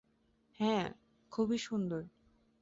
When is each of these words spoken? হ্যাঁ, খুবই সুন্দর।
হ্যাঁ, 0.59 0.85
খুবই 1.31 1.57
সুন্দর। 1.57 2.01